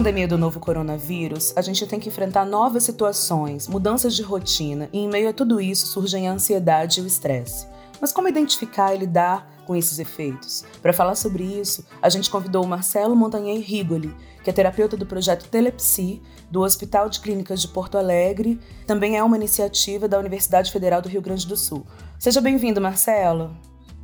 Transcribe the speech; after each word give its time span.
Pandemia 0.00 0.26
do 0.26 0.38
novo 0.38 0.58
coronavírus, 0.58 1.52
a 1.54 1.60
gente 1.60 1.86
tem 1.86 2.00
que 2.00 2.08
enfrentar 2.08 2.46
novas 2.46 2.84
situações, 2.84 3.68
mudanças 3.68 4.16
de 4.16 4.22
rotina, 4.22 4.88
e 4.94 4.98
em 5.00 5.06
meio 5.06 5.28
a 5.28 5.32
tudo 5.34 5.60
isso 5.60 5.86
surgem 5.88 6.26
a 6.26 6.32
ansiedade 6.32 7.00
e 7.00 7.02
o 7.02 7.06
estresse. 7.06 7.66
Mas 8.00 8.10
como 8.10 8.26
identificar 8.26 8.94
e 8.94 8.98
lidar 8.98 9.46
com 9.66 9.76
esses 9.76 9.98
efeitos? 9.98 10.64
Para 10.80 10.94
falar 10.94 11.16
sobre 11.16 11.44
isso, 11.44 11.86
a 12.00 12.08
gente 12.08 12.30
convidou 12.30 12.64
o 12.64 12.66
Marcelo 12.66 13.14
Montanhei 13.14 13.58
Rigoli, 13.58 14.16
que 14.42 14.48
é 14.48 14.52
terapeuta 14.54 14.96
do 14.96 15.04
projeto 15.04 15.46
Telepsi, 15.50 16.22
do 16.50 16.62
Hospital 16.62 17.10
de 17.10 17.20
Clínicas 17.20 17.60
de 17.60 17.68
Porto 17.68 17.98
Alegre, 17.98 18.58
também 18.86 19.18
é 19.18 19.22
uma 19.22 19.36
iniciativa 19.36 20.08
da 20.08 20.18
Universidade 20.18 20.72
Federal 20.72 21.02
do 21.02 21.10
Rio 21.10 21.20
Grande 21.20 21.46
do 21.46 21.58
Sul. 21.58 21.86
Seja 22.18 22.40
bem-vindo, 22.40 22.80
Marcelo. 22.80 23.54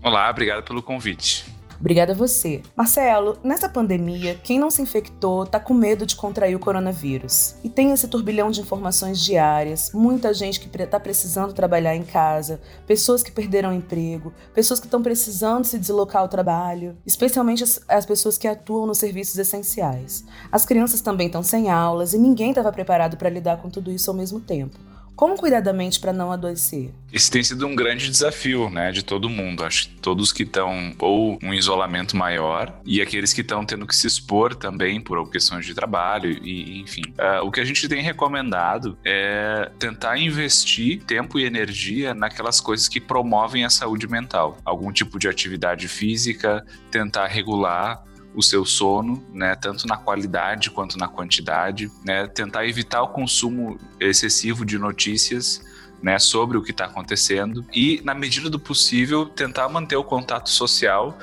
Olá, 0.03 0.29
obrigado 0.29 0.63
pelo 0.63 0.83
convite. 0.83 1.56
Obrigada 1.81 2.13
a 2.13 2.17
você. 2.17 2.63
Marcelo, 2.75 3.39
nessa 3.43 3.69
pandemia, 3.69 4.39
quem 4.43 4.59
não 4.59 4.71
se 4.71 4.83
infectou 4.83 5.47
tá 5.47 5.61
com 5.61 5.75
medo 5.75 6.07
de 6.07 6.17
contrair 6.17 6.57
o 6.57 6.61
coronavírus. 6.61 7.57
E 7.63 7.69
tem 7.69 7.93
esse 7.93 8.09
turbilhão 8.09 8.51
de 8.51 8.61
informações 8.61 9.21
diárias, 9.21 9.91
muita 9.93 10.33
gente 10.33 10.61
que 10.61 10.83
está 10.83 10.99
precisando 10.99 11.53
trabalhar 11.53 11.95
em 11.95 12.03
casa, 12.03 12.61
pessoas 12.87 13.23
que 13.23 13.31
perderam 13.31 13.73
emprego, 13.73 14.33
pessoas 14.55 14.81
que 14.81 14.87
estão 14.87 15.03
precisando 15.03 15.65
se 15.65 15.79
deslocar 15.79 16.23
ao 16.23 16.29
trabalho, 16.29 16.97
especialmente 17.07 17.63
as, 17.63 17.81
as 17.89 18.07
pessoas 18.07 18.39
que 18.39 18.49
atuam 18.49 18.87
nos 18.87 18.99
serviços 18.99 19.39
essenciais. 19.39 20.25
As 20.51 20.65
crianças 20.65 21.01
também 21.01 21.27
estão 21.27 21.43
sem 21.43 21.71
aulas 21.71 22.15
e 22.15 22.19
ninguém 22.19 22.51
estava 22.51 22.73
preparado 22.73 23.17
para 23.17 23.31
lidar 23.31 23.59
com 23.59 23.69
tudo 23.69 23.91
isso 23.91 24.11
ao 24.11 24.17
mesmo 24.17 24.41
tempo. 24.41 24.96
Como 25.17 25.35
cuidar 25.35 25.61
da 25.61 25.73
mente 25.73 25.99
para 25.99 26.13
não 26.13 26.31
adoecer? 26.31 26.91
Esse 27.11 27.31
tem 27.31 27.43
sido 27.43 27.67
um 27.67 27.75
grande 27.75 28.11
desafio, 28.11 28.69
né, 28.69 28.93
de 28.93 29.03
todo 29.03 29.31
mundo. 29.31 29.65
Acho 29.65 29.89
que 29.89 29.95
todos 29.97 30.31
que 30.31 30.43
estão 30.43 30.95
ou 30.99 31.39
um 31.43 31.55
isolamento 31.55 32.15
maior 32.15 32.79
e 32.85 33.01
aqueles 33.01 33.33
que 33.33 33.41
estão 33.41 33.65
tendo 33.65 33.87
que 33.87 33.97
se 33.97 34.07
expor 34.07 34.55
também 34.55 35.01
por 35.01 35.31
questões 35.31 35.65
de 35.65 35.75
trabalho 35.75 36.31
e, 36.45 36.83
enfim. 36.83 37.01
Uh, 37.19 37.47
o 37.47 37.51
que 37.51 37.61
a 37.61 37.65
gente 37.65 37.89
tem 37.89 38.03
recomendado 38.03 38.99
é 39.03 39.71
tentar 39.79 40.19
investir 40.19 41.03
tempo 41.05 41.39
e 41.39 41.45
energia 41.45 42.13
naquelas 42.13 42.61
coisas 42.61 42.87
que 42.87 43.01
promovem 43.01 43.65
a 43.65 43.71
saúde 43.71 44.07
mental. 44.07 44.59
Algum 44.67 44.93
tipo 44.93 45.19
de 45.19 45.29
atividade 45.29 45.89
física, 45.89 46.63
tentar 46.91 47.27
regular 47.29 48.05
o 48.37 48.43
seu 48.43 48.67
sono, 48.67 49.25
né, 49.33 49.57
tanto 49.57 49.87
na 49.87 49.97
qualidade 49.97 50.71
quanto 50.71 50.99
na 50.99 51.09
quantidade, 51.09 51.91
né, 52.05 52.27
tentar 52.27 52.67
evitar 52.67 53.03
o 53.03 53.09
consumo 53.09 53.81
excessivo 53.99 54.65
de 54.65 54.79
notícias, 54.79 55.65
né, 56.03 56.19
sobre 56.19 56.59
o 56.59 56.63
que 56.63 56.71
está 56.71 56.85
acontecendo 56.85 57.65
e, 57.75 58.03
na 58.05 58.15
medida 58.15 58.51
do 58.51 58.61
possível, 58.61 59.25
tentar 59.25 59.69
manter 59.71 59.97
o 59.97 60.05
contato 60.05 60.51
social 60.51 61.19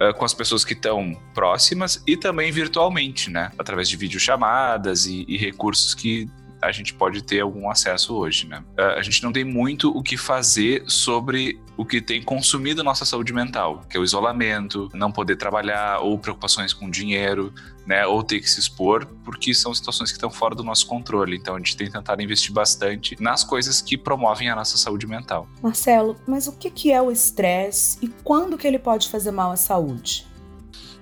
uh, 0.00 0.16
com 0.16 0.24
as 0.24 0.32
pessoas 0.32 0.64
que 0.64 0.72
estão 0.72 1.20
próximas 1.34 2.00
e 2.06 2.16
também 2.16 2.52
virtualmente, 2.52 3.28
né, 3.28 3.50
através 3.58 3.88
de 3.88 3.96
videochamadas 3.96 5.06
e, 5.06 5.24
e 5.26 5.36
recursos 5.36 5.94
que 5.94 6.30
a 6.66 6.72
gente 6.72 6.92
pode 6.94 7.22
ter 7.22 7.40
algum 7.40 7.70
acesso 7.70 8.14
hoje, 8.14 8.46
né? 8.46 8.62
A 8.76 9.02
gente 9.02 9.22
não 9.22 9.32
tem 9.32 9.44
muito 9.44 9.90
o 9.90 10.02
que 10.02 10.16
fazer 10.16 10.82
sobre 10.86 11.60
o 11.76 11.84
que 11.84 12.00
tem 12.00 12.22
consumido 12.22 12.82
nossa 12.82 13.04
saúde 13.04 13.32
mental, 13.32 13.82
que 13.88 13.96
é 13.96 14.00
o 14.00 14.04
isolamento, 14.04 14.88
não 14.94 15.12
poder 15.12 15.36
trabalhar 15.36 16.00
ou 16.00 16.18
preocupações 16.18 16.72
com 16.72 16.88
dinheiro, 16.88 17.52
né, 17.86 18.06
ou 18.06 18.22
ter 18.22 18.40
que 18.40 18.50
se 18.50 18.58
expor, 18.58 19.06
porque 19.24 19.54
são 19.54 19.72
situações 19.74 20.10
que 20.10 20.16
estão 20.16 20.30
fora 20.30 20.54
do 20.54 20.64
nosso 20.64 20.86
controle. 20.86 21.36
Então 21.36 21.54
a 21.54 21.58
gente 21.58 21.76
tem 21.76 21.90
tentado 21.90 22.22
investir 22.22 22.52
bastante 22.52 23.16
nas 23.20 23.44
coisas 23.44 23.80
que 23.80 23.96
promovem 23.96 24.48
a 24.48 24.56
nossa 24.56 24.76
saúde 24.76 25.06
mental. 25.06 25.46
Marcelo, 25.62 26.16
mas 26.26 26.48
o 26.48 26.52
que 26.52 26.90
é 26.90 27.00
o 27.00 27.10
estresse 27.10 27.98
e 28.02 28.08
quando 28.24 28.56
que 28.56 28.66
ele 28.66 28.78
pode 28.78 29.08
fazer 29.08 29.30
mal 29.30 29.52
à 29.52 29.56
saúde? 29.56 30.26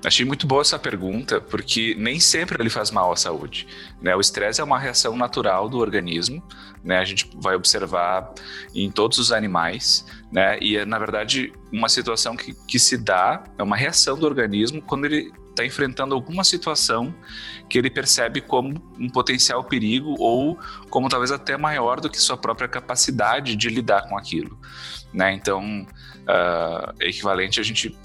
Achei 0.04 0.26
muito 0.26 0.46
boa 0.46 0.60
essa 0.60 0.78
pergunta, 0.78 1.40
porque 1.40 1.94
nem 1.98 2.20
sempre 2.20 2.60
ele 2.60 2.68
faz 2.68 2.90
mal 2.90 3.10
à 3.10 3.16
saúde. 3.16 3.66
Né? 4.02 4.14
O 4.14 4.20
estresse 4.20 4.60
é 4.60 4.64
uma 4.64 4.78
reação 4.78 5.16
natural 5.16 5.66
do 5.66 5.78
organismo, 5.78 6.46
né? 6.82 6.98
a 6.98 7.04
gente 7.04 7.30
vai 7.36 7.56
observar 7.56 8.34
em 8.74 8.90
todos 8.90 9.16
os 9.16 9.32
animais, 9.32 10.04
né? 10.30 10.58
e 10.60 10.76
é, 10.76 10.84
na 10.84 10.98
verdade, 10.98 11.54
uma 11.72 11.88
situação 11.88 12.36
que, 12.36 12.52
que 12.68 12.78
se 12.78 12.98
dá, 12.98 13.42
é 13.56 13.62
uma 13.62 13.76
reação 13.76 14.18
do 14.18 14.26
organismo 14.26 14.82
quando 14.82 15.06
ele 15.06 15.32
está 15.48 15.64
enfrentando 15.64 16.14
alguma 16.14 16.44
situação 16.44 17.14
que 17.70 17.78
ele 17.78 17.88
percebe 17.88 18.40
como 18.42 18.74
um 18.98 19.08
potencial 19.08 19.64
perigo 19.64 20.16
ou 20.18 20.58
como 20.90 21.08
talvez 21.08 21.30
até 21.30 21.56
maior 21.56 22.00
do 22.00 22.10
que 22.10 22.18
sua 22.18 22.36
própria 22.36 22.68
capacidade 22.68 23.56
de 23.56 23.68
lidar 23.70 24.02
com 24.08 24.18
aquilo. 24.18 24.58
Né? 25.14 25.32
Então, 25.32 25.86
uh, 26.22 26.92
é 27.00 27.08
equivalente 27.08 27.60
a 27.60 27.62
gente 27.62 27.96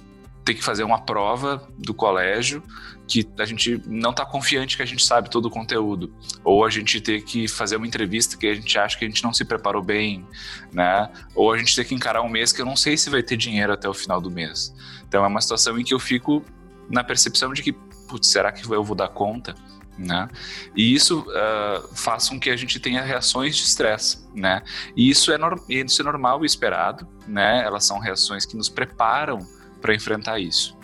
ter 0.50 0.56
que 0.56 0.64
fazer 0.64 0.84
uma 0.84 1.00
prova 1.00 1.70
do 1.78 1.94
colégio 1.94 2.64
que 3.08 3.28
a 3.38 3.46
gente 3.46 3.80
não 3.86 4.10
está 4.10 4.26
confiante 4.26 4.76
que 4.76 4.82
a 4.82 4.86
gente 4.86 5.06
sabe 5.06 5.30
todo 5.30 5.46
o 5.46 5.50
conteúdo, 5.50 6.12
ou 6.44 6.66
a 6.66 6.70
gente 6.72 7.00
ter 7.02 7.22
que 7.22 7.48
fazer 7.48 7.76
uma 7.76 7.86
entrevista 7.86 8.36
que 8.36 8.48
a 8.48 8.54
gente 8.54 8.78
acha 8.78 8.98
que 8.98 9.06
a 9.06 9.08
gente 9.08 9.24
não 9.24 9.32
se 9.32 9.46
preparou 9.46 9.84
bem, 9.84 10.26
né? 10.72 11.10
Ou 11.36 11.54
a 11.54 11.58
gente 11.58 11.76
ter 11.76 11.86
que 11.86 11.94
encarar 11.94 12.24
um 12.24 12.30
mês 12.30 12.52
que 12.52 12.62
eu 12.62 12.66
não 12.66 12.76
sei 12.76 12.98
se 12.98 13.12
vai 13.12 13.22
ter 13.22 13.38
dinheiro 13.38 13.72
até 13.72 13.88
o 13.88 13.94
final 13.94 14.20
do 14.20 14.32
mês. 14.32 14.74
Então 15.08 15.24
é 15.24 15.28
uma 15.28 15.42
situação 15.42 15.80
em 15.80 15.84
que 15.84 15.94
eu 15.94 16.00
fico 16.00 16.44
na 16.90 17.04
percepção 17.04 17.54
de 17.54 17.62
que, 17.62 17.72
putz, 18.08 18.28
será 18.28 18.52
que 18.52 18.64
eu 18.68 18.84
vou 18.84 18.96
dar 18.96 19.10
conta? 19.10 19.54
Né? 19.98 20.30
E 20.76 20.94
isso 20.94 21.20
uh, 21.28 21.96
faz 21.96 22.30
com 22.30 22.40
que 22.40 22.50
a 22.50 22.56
gente 22.56 22.80
tenha 22.80 23.04
reações 23.04 23.56
de 23.56 23.64
estresse, 23.64 24.26
né? 24.34 24.64
E 24.96 25.10
isso 25.10 25.32
é, 25.32 25.38
isso 25.86 26.02
é 26.02 26.06
normal 26.06 26.44
e 26.44 26.46
esperado, 26.46 27.08
né? 27.28 27.64
Elas 27.64 27.86
são 27.86 28.00
reações 28.00 28.46
que 28.46 28.56
nos 28.56 28.70
preparam 28.70 29.40
para 29.82 29.94
enfrentar 29.94 30.40
isso. 30.40 30.78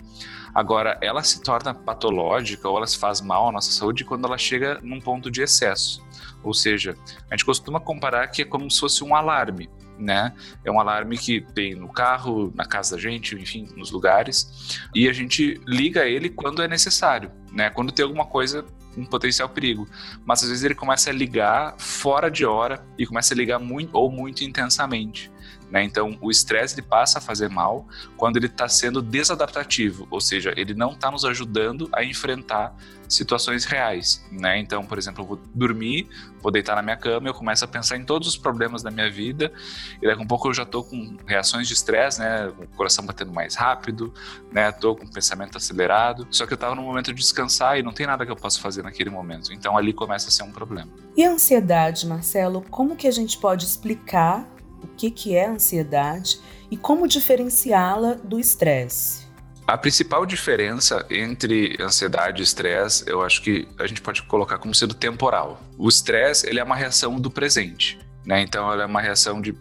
Agora, 0.54 0.98
ela 1.02 1.22
se 1.22 1.42
torna 1.42 1.74
patológica 1.74 2.66
ou 2.68 2.78
ela 2.78 2.86
se 2.86 2.98
faz 2.98 3.20
mal 3.20 3.48
à 3.48 3.52
nossa 3.52 3.70
saúde 3.70 4.04
quando 4.04 4.24
ela 4.24 4.38
chega 4.38 4.80
num 4.82 5.00
ponto 5.00 5.30
de 5.30 5.42
excesso. 5.42 6.02
Ou 6.42 6.54
seja, 6.54 6.96
a 7.30 7.34
gente 7.34 7.44
costuma 7.44 7.78
comparar 7.78 8.26
que 8.28 8.42
é 8.42 8.44
como 8.44 8.70
se 8.70 8.80
fosse 8.80 9.04
um 9.04 9.14
alarme, 9.14 9.68
né? 9.98 10.32
É 10.64 10.70
um 10.70 10.80
alarme 10.80 11.18
que 11.18 11.40
tem 11.40 11.74
no 11.74 11.88
carro, 11.88 12.52
na 12.54 12.64
casa 12.64 12.96
da 12.96 13.02
gente, 13.02 13.34
enfim, 13.34 13.68
nos 13.76 13.90
lugares, 13.90 14.80
e 14.94 15.08
a 15.08 15.12
gente 15.12 15.60
liga 15.66 16.06
ele 16.06 16.30
quando 16.30 16.62
é 16.62 16.68
necessário, 16.68 17.30
né? 17.52 17.68
Quando 17.68 17.92
tem 17.92 18.04
alguma 18.04 18.24
coisa 18.24 18.64
um 18.96 19.04
potencial 19.04 19.48
perigo. 19.48 19.86
Mas 20.24 20.42
às 20.42 20.48
vezes 20.48 20.64
ele 20.64 20.74
começa 20.74 21.10
a 21.10 21.12
ligar 21.12 21.74
fora 21.78 22.30
de 22.30 22.46
hora 22.46 22.82
e 22.98 23.06
começa 23.06 23.34
a 23.34 23.36
ligar 23.36 23.58
muito 23.58 23.90
ou 23.94 24.10
muito 24.10 24.42
intensamente. 24.42 25.30
Né? 25.70 25.82
Então, 25.82 26.16
o 26.20 26.30
estresse 26.30 26.80
passa 26.80 27.18
a 27.18 27.20
fazer 27.20 27.48
mal 27.48 27.86
quando 28.16 28.36
ele 28.36 28.46
está 28.46 28.68
sendo 28.68 29.02
desadaptativo, 29.02 30.06
ou 30.10 30.20
seja, 30.20 30.52
ele 30.56 30.74
não 30.74 30.92
está 30.92 31.10
nos 31.10 31.24
ajudando 31.24 31.88
a 31.92 32.04
enfrentar 32.04 32.74
situações 33.08 33.64
reais. 33.64 34.24
Né? 34.30 34.58
Então, 34.58 34.84
por 34.84 34.98
exemplo, 34.98 35.22
eu 35.22 35.28
vou 35.28 35.40
dormir, 35.54 36.08
vou 36.40 36.50
deitar 36.50 36.74
na 36.76 36.82
minha 36.82 36.96
cama, 36.96 37.28
eu 37.28 37.34
começo 37.34 37.64
a 37.64 37.68
pensar 37.68 37.96
em 37.96 38.04
todos 38.04 38.28
os 38.28 38.36
problemas 38.36 38.82
da 38.82 38.90
minha 38.90 39.10
vida, 39.10 39.52
e 40.00 40.06
daqui 40.06 40.20
a 40.20 40.24
um 40.24 40.26
pouco 40.26 40.48
eu 40.48 40.54
já 40.54 40.62
estou 40.62 40.84
com 40.84 41.16
reações 41.26 41.66
de 41.68 41.74
estresse, 41.74 42.20
né? 42.20 42.48
o 42.48 42.66
coração 42.76 43.04
batendo 43.04 43.32
mais 43.32 43.54
rápido, 43.54 44.12
né? 44.52 44.72
com 44.72 44.88
o 44.90 45.12
pensamento 45.12 45.56
acelerado, 45.56 46.26
só 46.30 46.46
que 46.46 46.52
eu 46.52 46.56
estava 46.56 46.74
no 46.74 46.82
momento 46.82 47.12
de 47.12 47.20
descansar 47.20 47.78
e 47.78 47.82
não 47.82 47.92
tem 47.92 48.06
nada 48.06 48.24
que 48.24 48.30
eu 48.30 48.36
possa 48.36 48.60
fazer 48.60 48.82
naquele 48.82 49.10
momento. 49.10 49.52
Então, 49.52 49.76
ali 49.76 49.92
começa 49.92 50.28
a 50.28 50.32
ser 50.32 50.42
um 50.42 50.52
problema. 50.52 50.90
E 51.16 51.24
a 51.24 51.30
ansiedade, 51.30 52.06
Marcelo, 52.06 52.64
como 52.70 52.96
que 52.96 53.06
a 53.06 53.10
gente 53.10 53.38
pode 53.38 53.64
explicar 53.64 54.55
o 54.82 54.86
que, 54.86 55.10
que 55.10 55.34
é 55.34 55.48
ansiedade 55.48 56.40
e 56.70 56.76
como 56.76 57.06
diferenciá-la 57.06 58.14
do 58.14 58.38
estresse. 58.38 59.26
A 59.66 59.76
principal 59.76 60.24
diferença 60.24 61.04
entre 61.10 61.76
ansiedade 61.80 62.40
e 62.40 62.44
estresse, 62.44 63.04
eu 63.08 63.22
acho 63.22 63.42
que 63.42 63.66
a 63.78 63.86
gente 63.86 64.00
pode 64.00 64.22
colocar 64.22 64.58
como 64.58 64.72
sendo 64.72 64.94
temporal. 64.94 65.60
O 65.76 65.88
estresse, 65.88 66.48
ele 66.48 66.60
é 66.60 66.64
uma 66.64 66.76
reação 66.76 67.18
do 67.18 67.28
presente, 67.28 67.98
né? 68.24 68.40
Então, 68.42 68.72
ela 68.72 68.84
é 68.84 68.86
uma 68.86 69.00
reação 69.00 69.40
de 69.40 69.56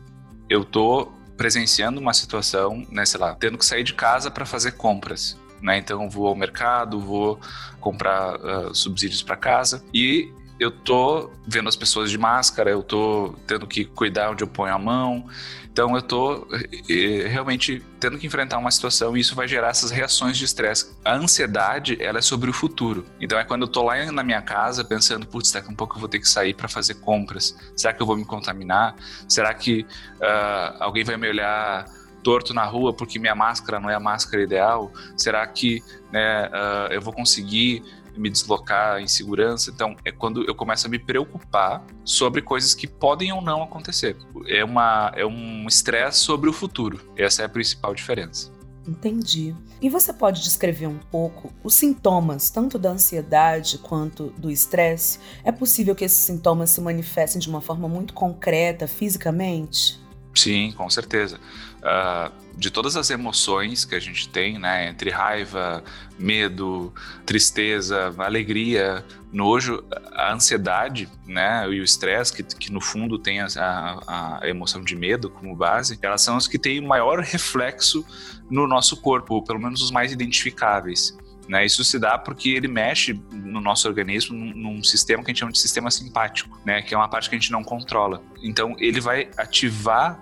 eu 0.48 0.64
tô 0.64 1.12
presenciando 1.36 2.00
uma 2.00 2.14
situação, 2.14 2.86
né, 2.92 3.04
sei 3.04 3.20
lá, 3.20 3.34
tendo 3.34 3.58
que 3.58 3.66
sair 3.66 3.84
de 3.84 3.96
casa 3.96 4.30
para 4.30 4.46
fazer 4.46 4.74
compras, 4.74 5.40
né? 5.60 5.80
Então, 5.80 6.08
vou 6.08 6.28
ao 6.28 6.36
mercado, 6.36 7.00
vou 7.00 7.40
comprar 7.80 8.36
uh, 8.36 8.76
subsídios 8.76 9.24
para 9.24 9.36
casa 9.36 9.84
e 9.92 10.32
eu 10.60 10.72
tô 10.72 11.32
vendo 11.46 11.68
as 11.68 11.76
pessoas 11.76 12.10
de 12.10 12.18
máscara, 12.18 12.70
eu 12.70 12.82
tô 12.82 13.36
tendo 13.46 13.68
que 13.68 13.86
cuidar 13.86 14.32
onde 14.32 14.44
eu 14.44 14.48
ponho 14.48 14.74
a 14.74 14.80
mão. 14.80 15.28
Então 15.76 15.94
eu 15.94 16.02
tô 16.02 16.48
eh, 16.90 17.28
realmente 17.28 17.84
tendo 18.00 18.18
que 18.18 18.26
enfrentar 18.26 18.58
uma 18.58 18.72
situação 18.72 19.18
e 19.18 19.20
isso 19.20 19.36
vai 19.36 19.46
gerar 19.46 19.68
essas 19.68 19.92
reações 19.92 20.38
de 20.38 20.46
estresse. 20.46 20.96
A 21.04 21.16
ansiedade, 21.16 21.98
ela 22.02 22.20
é 22.20 22.22
sobre 22.22 22.50
o 22.50 22.54
futuro. 22.54 23.06
Então 23.20 23.38
é 23.38 23.44
quando 23.44 23.64
eu 23.64 23.68
tô 23.68 23.84
lá 23.84 24.10
na 24.10 24.24
minha 24.24 24.42
casa 24.42 24.86
pensando, 24.86 25.28
putz, 25.28 25.52
daqui 25.52 25.68
a 25.68 25.72
um 25.72 25.76
pouco 25.76 25.98
eu 25.98 26.00
vou 26.00 26.08
ter 26.08 26.20
que 26.20 26.30
sair 26.30 26.54
para 26.54 26.70
fazer 26.70 26.94
compras. 26.96 27.58
Será 27.76 27.94
que 27.94 28.02
eu 28.02 28.08
vou 28.08 28.16
me 28.16 28.24
contaminar? 28.24 28.96
Será 29.28 29.54
que 29.54 29.82
uh, 29.82 30.78
alguém 30.80 31.04
vai 31.04 31.18
me 31.18 31.28
olhar 31.28 31.86
torto 32.24 32.54
na 32.54 32.64
rua 32.64 32.94
porque 32.94 33.20
minha 33.20 33.36
máscara 33.36 33.78
não 33.78 33.90
é 33.90 33.96
a 33.96 34.00
máscara 34.00 34.42
ideal? 34.42 34.94
Será 35.18 35.46
que 35.46 35.84
né, 36.10 36.48
uh, 36.48 36.94
eu 36.94 37.02
vou 37.02 37.12
conseguir 37.12 37.84
me 38.18 38.30
deslocar 38.30 39.00
em 39.00 39.08
segurança. 39.08 39.72
Então, 39.72 39.96
é 40.04 40.12
quando 40.12 40.44
eu 40.44 40.56
começo 40.56 40.88
a 40.88 40.90
me 40.90 41.00
preocupar 41.00 41.84
sobre 42.04 42.42
coisas 42.42 42.74
que 42.74 42.88
podem 42.88 43.32
ou 43.32 43.42
não 43.42 43.64
acontecer. 43.64 44.16
É, 44.48 44.64
uma, 44.64 45.12
é 45.16 45.26
um 45.26 45.68
estresse 45.68 46.20
sobre 46.20 46.50
o 46.50 46.54
futuro. 46.54 47.00
Essa 47.18 47.44
é 47.44 47.46
a 47.46 47.50
principal 47.50 47.94
diferença. 47.94 48.52
Entendi. 48.88 49.56
E 49.82 49.90
você 49.90 50.14
pode 50.14 50.44
descrever 50.44 50.88
um 50.88 51.00
pouco 51.12 51.52
os 51.64 51.74
sintomas, 51.74 52.50
tanto 52.50 52.78
da 52.78 52.92
ansiedade 52.92 53.80
quanto 53.80 54.28
do 54.38 54.52
estresse? 54.52 55.20
É 55.44 55.52
possível 55.52 55.96
que 55.96 56.06
esses 56.06 56.20
sintomas 56.20 56.70
se 56.70 56.82
manifestem 56.82 57.40
de 57.40 57.50
uma 57.50 57.62
forma 57.62 57.88
muito 57.88 58.14
concreta, 58.14 58.88
fisicamente? 58.88 60.05
Sim, 60.36 60.74
com 60.76 60.90
certeza. 60.90 61.40
Uh, 61.78 62.46
de 62.58 62.70
todas 62.72 62.96
as 62.96 63.10
emoções 63.10 63.86
que 63.86 63.96
a 63.96 64.00
gente 64.00 64.30
tem, 64.30 64.58
né, 64.58 64.90
entre 64.90 65.10
raiva, 65.10 65.84
medo, 66.18 66.94
tristeza, 67.26 68.14
alegria, 68.18 69.04
nojo, 69.32 69.84
a 70.14 70.34
ansiedade, 70.34 71.10
né, 71.28 71.68
e 71.70 71.80
o 71.80 71.84
estresse, 71.84 72.34
que, 72.34 72.44
que 72.44 72.72
no 72.72 72.80
fundo 72.80 73.20
tem 73.20 73.42
a, 73.42 73.48
a, 73.58 74.40
a, 74.42 74.50
emoção 74.50 74.82
de 74.82 74.96
medo 74.96 75.30
como 75.30 75.56
base, 75.56 76.00
elas 76.02 76.22
são 76.22 76.38
as 76.38 76.48
que 76.48 76.58
têm 76.58 76.80
o 76.80 76.88
maior 76.88 77.20
reflexo 77.20 78.06
no 78.50 78.68
nosso 78.68 78.98
corpo, 78.98 79.36
ou 79.36 79.44
pelo 79.44 79.60
menos 79.60 79.82
os 79.82 79.92
mais 79.92 80.12
identificáveis. 80.12 81.16
Né, 81.48 81.64
isso 81.64 81.84
se 81.84 82.00
dá 82.00 82.18
porque 82.18 82.50
ele 82.50 82.68
mexe 82.68 83.14
no 83.32 83.62
nosso 83.62 83.88
organismo 83.88 84.36
num, 84.36 84.52
num, 84.56 84.84
sistema 84.84 85.24
que 85.24 85.30
a 85.30 85.32
gente 85.32 85.40
chama 85.42 85.52
de 85.52 85.60
sistema 85.60 85.92
simpático, 85.92 86.60
né, 86.66 86.82
que 86.82 86.92
é 86.94 86.98
uma 86.98 87.08
parte 87.08 87.30
que 87.30 87.36
a 87.36 87.40
gente 87.40 87.52
não 87.52 87.64
controla. 87.64 88.24
Então, 88.42 88.76
ele 88.80 89.00
vai 89.00 89.30
ativar 89.38 90.20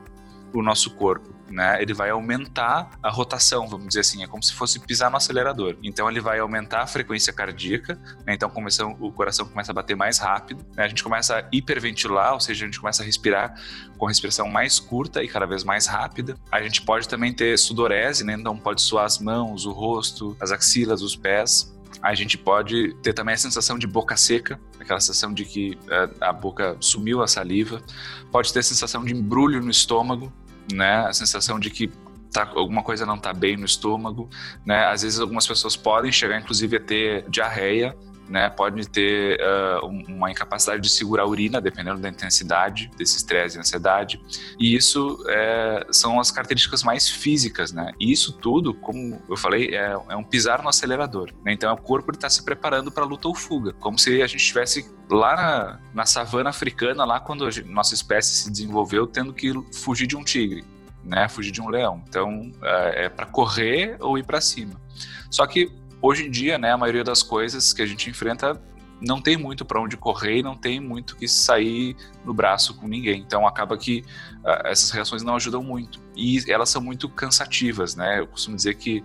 o 0.54 0.62
nosso 0.62 0.92
corpo 0.92 1.33
né? 1.54 1.82
Ele 1.82 1.94
vai 1.94 2.10
aumentar 2.10 2.90
a 3.02 3.10
rotação, 3.10 3.68
vamos 3.68 3.88
dizer 3.88 4.00
assim, 4.00 4.24
é 4.24 4.28
como 4.28 4.42
se 4.42 4.54
fosse 4.54 4.80
pisar 4.80 5.12
no 5.12 5.18
acelerador. 5.18 5.78
Então 5.84 6.10
ele 6.10 6.20
vai 6.20 6.40
aumentar 6.40 6.82
a 6.82 6.88
frequência 6.88 7.32
cardíaca, 7.32 7.98
né? 8.26 8.34
Então 8.34 8.50
começa, 8.50 8.86
o 8.86 9.12
coração 9.12 9.46
começa 9.46 9.72
a 9.72 9.76
bater 9.76 9.96
mais 9.96 10.18
rápido, 10.18 10.66
né? 10.76 10.84
A 10.84 10.88
gente 10.88 11.04
começa 11.04 11.38
a 11.38 11.48
hiperventilar, 11.52 12.34
ou 12.34 12.40
seja, 12.40 12.66
a 12.66 12.68
gente 12.68 12.80
começa 12.80 13.04
a 13.04 13.06
respirar 13.06 13.54
com 13.98 14.06
respiração 14.08 14.50
mais 14.50 14.80
curta 14.80 15.24
e 15.24 15.28
cada 15.28 15.46
vez 15.46 15.64
mais 15.64 15.86
rápida. 15.86 16.36
A 16.52 16.62
gente 16.62 16.82
pode 16.82 17.08
também 17.08 17.32
ter 17.32 17.58
sudorese, 17.58 18.24
né? 18.24 18.34
Então 18.34 18.58
pode 18.58 18.82
suar 18.82 19.06
as 19.06 19.20
mãos, 19.20 19.66
o 19.66 19.72
rosto, 19.72 20.36
as 20.40 20.52
axilas, 20.52 21.02
os 21.02 21.16
pés 21.16 21.72
a 22.02 22.14
gente 22.14 22.38
pode 22.38 22.94
ter 22.96 23.14
também 23.14 23.34
a 23.34 23.38
sensação 23.38 23.78
de 23.78 23.88
boca 23.88 24.18
seca, 24.18 24.60
aquela 24.78 25.00
sensação 25.00 25.34
de 25.34 25.46
que 25.46 25.78
eh, 25.90 26.10
a 26.20 26.34
boca 26.34 26.76
sumiu 26.82 27.22
a 27.22 27.28
saliva. 27.28 27.82
Pode 28.30 28.52
ter 28.52 28.60
a 28.60 28.64
sensação 28.64 29.06
de 29.06 29.14
embrulho 29.14 29.62
no 29.62 29.72
estômago, 29.72 30.32
né? 30.72 31.06
A 31.08 31.14
sensação 31.14 31.60
de 31.60 31.70
que 31.70 31.92
tá, 32.32 32.52
alguma 32.56 32.84
coisa 32.84 33.06
não 33.06 33.16
está 33.16 33.34
bem 33.34 33.56
no 33.58 33.66
estômago, 33.66 34.30
né? 34.66 34.86
Às 34.86 35.04
vezes 35.04 35.20
algumas 35.20 35.48
pessoas 35.48 35.76
podem 35.76 36.12
chegar, 36.12 36.40
inclusive, 36.40 36.78
a 36.78 36.80
ter 36.80 37.30
diarreia, 37.30 37.96
né? 38.28 38.50
Pode 38.50 38.88
ter 38.90 39.40
uh, 39.40 39.86
uma 39.86 40.32
incapacidade 40.32 40.82
de 40.82 40.90
segurar 40.90 41.24
a 41.24 41.28
urina, 41.28 41.60
dependendo 41.60 42.00
da 42.00 42.10
intensidade 42.10 42.90
desse 42.98 43.18
estresse 43.18 43.58
e 43.58 43.60
ansiedade. 43.60 44.22
E 44.60 44.76
isso 44.76 45.24
é, 45.28 45.86
são 45.92 46.20
as 46.20 46.32
características 46.32 46.84
mais 46.84 47.10
físicas, 47.10 47.72
né? 47.72 47.92
E 48.00 48.12
isso 48.12 48.34
tudo, 48.34 48.74
como 48.74 49.22
eu 49.30 49.38
falei, 49.38 49.76
é, 49.76 49.96
é 50.10 50.16
um 50.16 50.24
pisar 50.24 50.62
no 50.62 50.70
acelerador. 50.70 51.32
Né? 51.44 51.54
Então, 51.54 51.74
o 51.74 51.78
corpo 51.78 52.12
está 52.12 52.30
se 52.30 52.44
preparando 52.44 52.92
para 52.92 53.06
luta 53.06 53.28
ou 53.28 53.36
fuga, 53.36 53.74
como 53.74 53.98
se 54.00 54.22
a 54.22 54.28
gente 54.28 54.42
estivesse 54.42 54.90
lá 55.10 55.36
na, 55.36 55.80
na 55.94 56.06
savana 56.06 56.50
africana, 56.50 57.06
lá 57.06 57.20
quando 57.20 57.46
a 57.46 57.50
nossa 57.66 57.94
espécie 57.94 58.36
se 58.36 58.52
desenvolveu, 58.52 59.06
tendo 59.06 59.34
que 59.34 59.54
fugir 59.74 60.08
de 60.08 60.16
um 60.16 60.24
tigre, 60.24 60.64
né? 61.04 61.28
Fugir 61.28 61.52
de 61.52 61.62
um 61.62 61.70
leão. 61.70 62.02
Então, 62.08 62.52
é, 62.62 63.06
é 63.06 63.10
para 63.10 63.26
correr 63.26 63.98
ou 64.00 64.18
ir 64.18 64.24
para 64.24 64.40
cima. 64.40 64.82
Só 65.30 65.48
que 65.48 65.72
hoje 66.04 66.28
em 66.28 66.30
dia, 66.30 66.58
né, 66.58 66.74
a 66.74 66.78
maioria 66.78 67.04
das 67.04 67.24
coisas 67.24 67.72
que 67.72 67.82
a 67.82 67.86
gente 67.86 68.10
enfrenta 68.10 68.62
não 69.00 69.22
tem 69.22 69.38
muito 69.38 69.66
para 69.66 69.82
onde 69.82 69.98
correr 69.98 70.40
e 70.40 70.44
não 70.44 70.56
tem 70.56 70.80
muito 70.80 71.16
que 71.16 71.28
sair 71.28 71.96
no 72.24 72.34
braço 72.34 72.76
com 72.76 72.88
ninguém. 72.88 73.22
Então 73.22 73.48
acaba 73.48 73.78
que 73.78 74.04
uh, 74.44 74.68
essas 74.68 74.92
reações 74.92 75.24
não 75.24 75.36
ajudam 75.36 75.64
muito 75.64 76.02
e 76.16 76.40
elas 76.50 76.70
são 76.70 76.82
muito 76.82 77.10
cansativas, 77.10 77.96
né? 77.96 78.20
Eu 78.20 78.28
costumo 78.28 78.56
dizer 78.56 78.76
que 78.76 79.04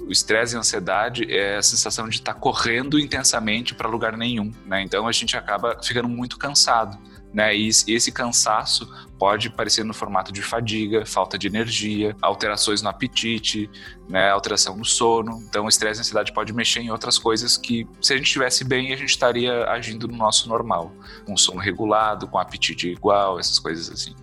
o 0.00 0.10
estresse 0.10 0.54
e 0.54 0.56
a 0.56 0.60
ansiedade 0.60 1.30
é 1.30 1.56
a 1.56 1.62
sensação 1.62 2.08
de 2.08 2.16
estar 2.16 2.34
tá 2.34 2.40
correndo 2.40 2.98
intensamente 2.98 3.74
para 3.74 3.88
lugar 3.88 4.16
nenhum, 4.16 4.50
né? 4.66 4.82
Então 4.82 5.06
a 5.06 5.12
gente 5.12 5.36
acaba 5.36 5.78
ficando 5.82 6.08
muito 6.08 6.38
cansado, 6.38 6.98
né? 7.34 7.54
E 7.54 7.68
esse 7.68 8.12
cansaço 8.12 8.88
pode 9.18 9.50
parecer 9.50 9.84
no 9.84 9.92
formato 9.92 10.32
de 10.32 10.40
fadiga, 10.40 11.04
falta 11.04 11.36
de 11.36 11.48
energia, 11.48 12.16
alterações 12.22 12.80
no 12.80 12.88
apetite, 12.88 13.68
né? 14.08 14.30
Alteração 14.30 14.76
no 14.76 14.84
sono. 14.84 15.42
Então 15.48 15.64
o 15.64 15.68
estresse 15.68 15.98
e 15.98 16.02
ansiedade 16.02 16.32
pode 16.32 16.52
mexer 16.52 16.80
em 16.80 16.90
outras 16.90 17.18
coisas 17.18 17.56
que, 17.56 17.86
se 18.00 18.12
a 18.12 18.16
gente 18.16 18.26
estivesse 18.26 18.64
bem, 18.64 18.92
a 18.92 18.96
gente 18.96 19.10
estaria 19.10 19.64
agindo 19.64 20.06
no 20.06 20.16
nosso 20.16 20.48
normal, 20.48 20.92
com 21.26 21.36
sono 21.36 21.60
regulado, 21.60 22.28
com 22.28 22.38
apetite 22.38 22.88
igual, 22.88 23.40
essas 23.40 23.58
coisas 23.58 23.90
assim. 23.90 24.14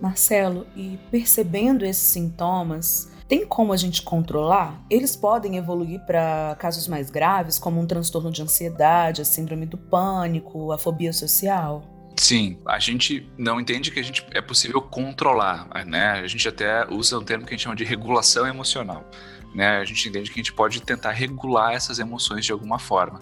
Marcelo, 0.00 0.66
e 0.76 0.98
percebendo 1.10 1.84
esses 1.84 2.02
sintomas, 2.02 3.10
tem 3.28 3.46
como 3.46 3.72
a 3.72 3.76
gente 3.76 4.02
controlar? 4.02 4.84
Eles 4.90 5.16
podem 5.16 5.56
evoluir 5.56 6.04
para 6.04 6.54
casos 6.58 6.86
mais 6.88 7.08
graves, 7.08 7.58
como 7.58 7.80
um 7.80 7.86
transtorno 7.86 8.30
de 8.30 8.42
ansiedade, 8.42 9.22
a 9.22 9.24
síndrome 9.24 9.64
do 9.64 9.78
pânico, 9.78 10.72
a 10.72 10.76
fobia 10.76 11.12
social? 11.12 11.91
Sim, 12.16 12.60
a 12.66 12.78
gente 12.78 13.28
não 13.36 13.60
entende 13.60 13.90
que 13.90 13.98
a 13.98 14.02
gente 14.02 14.24
é 14.32 14.40
possível 14.40 14.80
controlar, 14.80 15.68
né? 15.86 16.12
A 16.12 16.26
gente 16.26 16.46
até 16.46 16.86
usa 16.88 17.18
um 17.18 17.24
termo 17.24 17.44
que 17.44 17.50
a 17.50 17.56
gente 17.56 17.64
chama 17.64 17.76
de 17.76 17.84
regulação 17.84 18.46
emocional. 18.46 19.08
Né, 19.54 19.76
a 19.76 19.84
gente 19.84 20.08
entende 20.08 20.30
que 20.30 20.40
a 20.40 20.42
gente 20.42 20.52
pode 20.54 20.80
tentar 20.80 21.10
regular 21.10 21.74
essas 21.74 21.98
emoções 21.98 22.46
de 22.46 22.52
alguma 22.52 22.78
forma. 22.78 23.20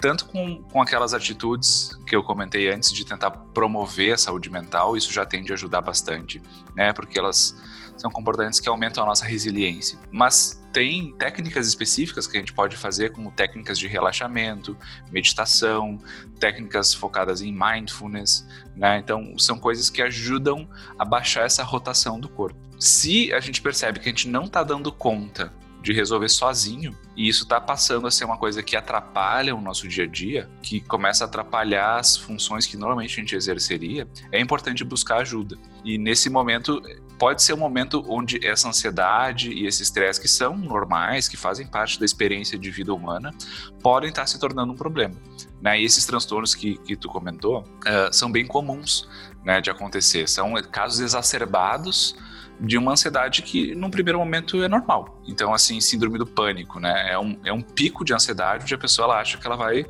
Tanto 0.00 0.26
com, 0.26 0.62
com 0.62 0.80
aquelas 0.80 1.12
atitudes 1.12 1.90
que 2.06 2.14
eu 2.14 2.22
comentei 2.22 2.72
antes 2.72 2.92
de 2.92 3.04
tentar 3.04 3.32
promover 3.32 4.14
a 4.14 4.16
saúde 4.16 4.48
mental, 4.48 4.96
isso 4.96 5.12
já 5.12 5.26
tende 5.26 5.50
a 5.50 5.54
ajudar 5.54 5.80
bastante, 5.80 6.40
né? 6.76 6.92
Porque 6.92 7.18
elas 7.18 7.56
são 7.96 8.12
comportamentos 8.12 8.60
que 8.60 8.68
aumentam 8.68 9.02
a 9.02 9.06
nossa 9.08 9.24
resiliência. 9.24 9.98
Mas 10.12 10.61
tem 10.72 11.12
técnicas 11.16 11.66
específicas 11.66 12.26
que 12.26 12.36
a 12.36 12.40
gente 12.40 12.52
pode 12.52 12.76
fazer, 12.76 13.12
como 13.12 13.30
técnicas 13.30 13.78
de 13.78 13.86
relaxamento, 13.86 14.76
meditação, 15.10 15.98
técnicas 16.40 16.94
focadas 16.94 17.42
em 17.42 17.52
mindfulness, 17.52 18.46
né? 18.74 18.98
Então, 18.98 19.38
são 19.38 19.58
coisas 19.58 19.90
que 19.90 20.00
ajudam 20.02 20.68
a 20.98 21.04
baixar 21.04 21.44
essa 21.44 21.62
rotação 21.62 22.18
do 22.18 22.28
corpo. 22.28 22.58
Se 22.78 23.32
a 23.32 23.40
gente 23.40 23.60
percebe 23.60 24.00
que 24.00 24.08
a 24.08 24.12
gente 24.12 24.28
não 24.28 24.44
está 24.44 24.62
dando 24.62 24.90
conta 24.90 25.52
de 25.82 25.92
resolver 25.92 26.28
sozinho. 26.28 26.96
E 27.16 27.28
isso 27.28 27.42
está 27.42 27.60
passando 27.60 28.06
a 28.06 28.10
ser 28.10 28.24
uma 28.24 28.38
coisa 28.38 28.62
que 28.62 28.76
atrapalha 28.76 29.54
o 29.54 29.60
nosso 29.60 29.86
dia 29.88 30.04
a 30.04 30.06
dia, 30.06 30.48
que 30.62 30.80
começa 30.80 31.24
a 31.24 31.26
atrapalhar 31.26 31.98
as 31.98 32.16
funções 32.16 32.66
que 32.66 32.76
normalmente 32.76 33.18
a 33.18 33.20
gente 33.20 33.34
exerceria. 33.34 34.08
É 34.30 34.40
importante 34.40 34.84
buscar 34.84 35.18
ajuda. 35.18 35.58
E 35.84 35.98
nesse 35.98 36.30
momento, 36.30 36.80
pode 37.22 37.40
ser 37.40 37.52
um 37.52 37.56
momento 37.56 38.04
onde 38.08 38.44
essa 38.44 38.68
ansiedade 38.68 39.52
e 39.52 39.64
esse 39.64 39.80
estresse, 39.80 40.20
que 40.20 40.26
são 40.26 40.56
normais, 40.56 41.28
que 41.28 41.36
fazem 41.36 41.64
parte 41.64 41.96
da 41.96 42.04
experiência 42.04 42.58
de 42.58 42.68
vida 42.68 42.92
humana, 42.92 43.32
podem 43.80 44.08
estar 44.08 44.26
se 44.26 44.40
tornando 44.40 44.72
um 44.72 44.76
problema. 44.76 45.14
Né? 45.60 45.80
E 45.80 45.84
esses 45.84 46.04
transtornos 46.04 46.52
que, 46.52 46.78
que 46.78 46.96
tu 46.96 47.08
comentou 47.08 47.60
uh, 47.60 48.12
são 48.12 48.28
bem 48.28 48.44
comuns 48.44 49.08
né, 49.44 49.60
de 49.60 49.70
acontecer. 49.70 50.28
São 50.28 50.54
casos 50.62 50.98
exacerbados 50.98 52.16
de 52.62 52.78
uma 52.78 52.92
ansiedade 52.92 53.42
que, 53.42 53.74
num 53.74 53.90
primeiro 53.90 54.18
momento, 54.18 54.62
é 54.62 54.68
normal. 54.68 55.20
Então, 55.26 55.52
assim, 55.52 55.80
síndrome 55.80 56.16
do 56.16 56.26
pânico, 56.26 56.78
né? 56.78 57.12
É 57.12 57.18
um, 57.18 57.36
é 57.44 57.52
um 57.52 57.60
pico 57.60 58.04
de 58.04 58.14
ansiedade 58.14 58.62
onde 58.62 58.74
a 58.74 58.78
pessoa 58.78 59.06
ela 59.06 59.20
acha 59.20 59.36
que 59.36 59.44
ela 59.44 59.56
vai 59.56 59.84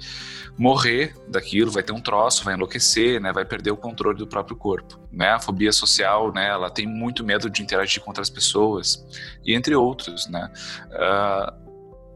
morrer 0.57 1.15
daquilo, 1.29 1.71
vai 1.71 1.83
ter 1.83 1.93
um 1.93 2.01
troço, 2.01 2.45
vai 2.45 2.55
enlouquecer, 2.55 3.21
né? 3.21 3.31
Vai 3.31 3.45
perder 3.45 3.73
o 3.73 3.77
controle 3.77 4.17
do 4.17 4.27
próprio 4.27 4.57
corpo, 4.57 4.99
né? 5.13 5.31
A 5.33 5.39
fobia 5.39 5.71
social, 5.71 6.33
né? 6.33 6.49
Ela 6.49 6.71
tem 6.71 6.87
muito 6.87 7.23
medo 7.23 7.51
de 7.51 7.63
interagir 7.63 8.03
com 8.03 8.11
outras 8.11 8.31
pessoas, 8.31 9.05
e 9.45 9.55
entre 9.55 9.75
outros, 9.75 10.27
né? 10.29 10.51
Uh, 10.93 11.63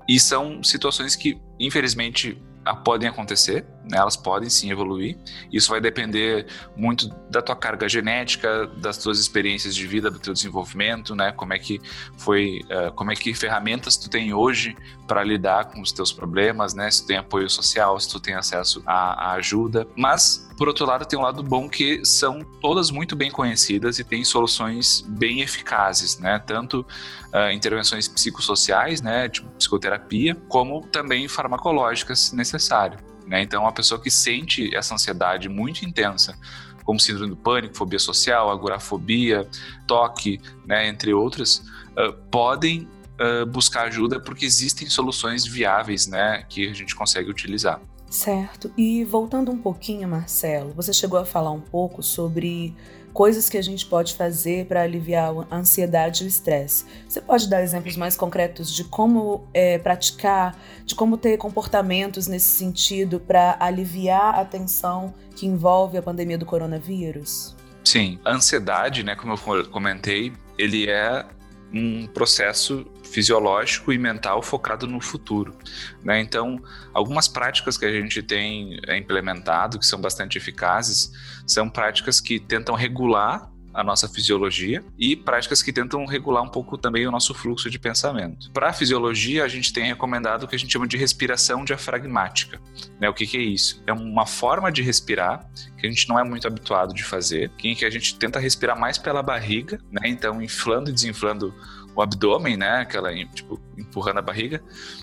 e 0.08 0.18
são 0.18 0.62
situações 0.62 1.14
que, 1.14 1.38
infelizmente, 1.60 2.42
podem 2.82 3.08
acontecer, 3.08 3.66
né? 3.88 3.98
elas 3.98 4.16
podem 4.16 4.48
sim 4.48 4.70
evoluir. 4.70 5.16
Isso 5.52 5.70
vai 5.70 5.80
depender 5.80 6.46
muito 6.76 7.08
da 7.30 7.40
tua 7.40 7.56
carga 7.56 7.88
genética, 7.88 8.66
das 8.78 8.98
tuas 8.98 9.18
experiências 9.18 9.74
de 9.74 9.86
vida, 9.86 10.10
do 10.10 10.18
teu 10.18 10.32
desenvolvimento, 10.32 11.14
né? 11.14 11.32
Como 11.32 11.52
é 11.52 11.58
que 11.58 11.80
foi, 12.16 12.60
uh, 12.64 12.92
como 12.92 13.12
é 13.12 13.16
que 13.16 13.34
ferramentas 13.34 13.96
tu 13.96 14.08
tem 14.10 14.32
hoje 14.32 14.76
para 15.06 15.22
lidar 15.22 15.66
com 15.66 15.80
os 15.80 15.92
teus 15.92 16.12
problemas, 16.12 16.74
né? 16.74 16.90
Se 16.90 17.02
tu 17.02 17.08
tem 17.08 17.16
apoio 17.16 17.48
social, 17.48 17.98
se 17.98 18.08
tu 18.08 18.20
tem 18.20 18.34
acesso 18.34 18.82
à, 18.86 19.30
à 19.30 19.32
ajuda. 19.34 19.86
Mas 19.96 20.46
por 20.56 20.68
outro 20.68 20.86
lado, 20.86 21.04
tem 21.04 21.18
um 21.18 21.22
lado 21.22 21.42
bom 21.42 21.68
que 21.68 22.02
são 22.02 22.42
todas 22.62 22.90
muito 22.90 23.14
bem 23.14 23.30
conhecidas 23.30 23.98
e 23.98 24.04
têm 24.04 24.24
soluções 24.24 25.02
bem 25.06 25.42
eficazes, 25.42 26.18
né? 26.18 26.38
Tanto 26.38 26.80
uh, 26.80 27.50
intervenções 27.52 28.08
psicossociais, 28.08 29.02
né, 29.02 29.28
tipo 29.28 29.48
psicoterapia, 29.50 30.34
como 30.48 30.86
também 30.86 31.28
farmacológicas 31.28 32.20
se 32.20 32.36
necessário. 32.36 32.98
Né? 33.26 33.42
Então, 33.42 33.66
a 33.66 33.72
pessoa 33.72 34.00
que 34.00 34.10
sente 34.10 34.74
essa 34.74 34.94
ansiedade 34.94 35.48
muito 35.48 35.84
intensa, 35.84 36.38
como 36.84 37.00
síndrome 37.00 37.30
do 37.30 37.36
pânico, 37.36 37.76
fobia 37.76 37.98
social, 37.98 38.50
agorafobia, 38.50 39.48
toque, 39.86 40.40
né, 40.64 40.86
entre 40.88 41.12
outras, 41.12 41.58
uh, 41.96 42.12
podem 42.30 42.88
uh, 43.20 43.44
buscar 43.44 43.88
ajuda 43.88 44.20
porque 44.20 44.46
existem 44.46 44.88
soluções 44.88 45.44
viáveis 45.44 46.06
né, 46.06 46.44
que 46.48 46.68
a 46.68 46.72
gente 46.72 46.94
consegue 46.94 47.28
utilizar. 47.28 47.80
Certo. 48.08 48.72
E 48.76 49.04
voltando 49.04 49.50
um 49.50 49.58
pouquinho, 49.58 50.08
Marcelo, 50.08 50.72
você 50.74 50.92
chegou 50.92 51.18
a 51.18 51.26
falar 51.26 51.50
um 51.50 51.60
pouco 51.60 52.04
sobre 52.04 52.72
coisas 53.16 53.48
que 53.48 53.56
a 53.56 53.62
gente 53.62 53.86
pode 53.86 54.14
fazer 54.14 54.66
para 54.66 54.82
aliviar 54.82 55.32
a 55.50 55.56
ansiedade 55.56 56.22
e 56.22 56.26
o 56.26 56.28
estresse. 56.28 56.84
Você 57.08 57.18
pode 57.18 57.48
dar 57.48 57.62
exemplos 57.62 57.96
mais 57.96 58.14
concretos 58.14 58.70
de 58.70 58.84
como 58.84 59.48
é, 59.54 59.78
praticar, 59.78 60.54
de 60.84 60.94
como 60.94 61.16
ter 61.16 61.38
comportamentos 61.38 62.26
nesse 62.26 62.50
sentido 62.50 63.18
para 63.18 63.56
aliviar 63.58 64.38
a 64.38 64.44
tensão 64.44 65.14
que 65.34 65.46
envolve 65.46 65.96
a 65.96 66.02
pandemia 66.02 66.36
do 66.36 66.44
coronavírus? 66.44 67.56
Sim, 67.82 68.18
a 68.22 68.34
ansiedade, 68.34 69.02
né, 69.02 69.16
como 69.16 69.32
eu 69.32 69.70
comentei, 69.70 70.34
ele 70.58 70.90
é 70.90 71.24
um 71.72 72.06
processo 72.06 72.86
fisiológico 73.04 73.92
e 73.92 73.98
mental 73.98 74.42
focado 74.42 74.86
no 74.86 75.00
futuro. 75.00 75.56
Né? 76.02 76.20
Então, 76.20 76.60
algumas 76.92 77.28
práticas 77.28 77.76
que 77.76 77.84
a 77.84 77.92
gente 77.92 78.22
tem 78.22 78.78
é, 78.86 78.96
implementado, 78.96 79.78
que 79.78 79.86
são 79.86 80.00
bastante 80.00 80.38
eficazes, 80.38 81.12
são 81.46 81.68
práticas 81.68 82.20
que 82.20 82.38
tentam 82.38 82.74
regular 82.74 83.50
a 83.76 83.84
nossa 83.84 84.08
fisiologia 84.08 84.82
e 84.98 85.14
práticas 85.14 85.62
que 85.62 85.70
tentam 85.70 86.06
regular 86.06 86.42
um 86.42 86.48
pouco 86.48 86.78
também 86.78 87.06
o 87.06 87.10
nosso 87.10 87.34
fluxo 87.34 87.68
de 87.68 87.78
pensamento. 87.78 88.50
Para 88.50 88.70
a 88.70 88.72
fisiologia, 88.72 89.44
a 89.44 89.48
gente 89.48 89.70
tem 89.70 89.84
recomendado 89.84 90.44
o 90.44 90.48
que 90.48 90.56
a 90.56 90.58
gente 90.58 90.72
chama 90.72 90.88
de 90.88 90.96
respiração 90.96 91.62
diafragmática. 91.62 92.58
Né? 92.98 93.06
O 93.06 93.12
que, 93.12 93.26
que 93.26 93.36
é 93.36 93.42
isso? 93.42 93.82
É 93.86 93.92
uma 93.92 94.24
forma 94.24 94.72
de 94.72 94.80
respirar 94.80 95.46
que 95.76 95.86
a 95.86 95.90
gente 95.90 96.08
não 96.08 96.18
é 96.18 96.24
muito 96.24 96.46
habituado 96.46 96.94
de 96.94 97.04
fazer, 97.04 97.50
em 97.62 97.74
que 97.74 97.84
a 97.84 97.90
gente 97.90 98.18
tenta 98.18 98.38
respirar 98.38 98.80
mais 98.80 98.96
pela 98.96 99.22
barriga, 99.22 99.78
né? 99.90 100.02
então 100.06 100.40
inflando 100.40 100.88
e 100.88 100.92
desinflando 100.94 101.54
o 101.94 102.00
abdômen, 102.00 102.56
né? 102.56 102.80
Aquela, 102.80 103.14
tipo, 103.26 103.60
empurrando 103.76 104.18
a 104.18 104.22
barriga. 104.22 104.62